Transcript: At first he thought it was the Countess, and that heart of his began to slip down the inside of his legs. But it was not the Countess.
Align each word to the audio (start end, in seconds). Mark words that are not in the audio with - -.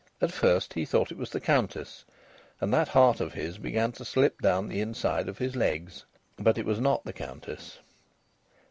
At 0.19 0.31
first 0.31 0.73
he 0.73 0.83
thought 0.83 1.11
it 1.11 1.17
was 1.19 1.29
the 1.29 1.39
Countess, 1.39 2.05
and 2.59 2.73
that 2.73 2.87
heart 2.87 3.19
of 3.21 3.33
his 3.33 3.59
began 3.59 3.91
to 3.91 4.03
slip 4.03 4.41
down 4.41 4.67
the 4.67 4.81
inside 4.81 5.29
of 5.29 5.37
his 5.37 5.55
legs. 5.55 6.05
But 6.37 6.57
it 6.57 6.65
was 6.65 6.79
not 6.79 7.05
the 7.05 7.13
Countess. 7.13 7.77